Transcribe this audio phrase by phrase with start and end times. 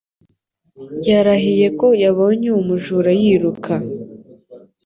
[1.09, 3.73] Yarahiye ko yabonye uwo mujura yiruka.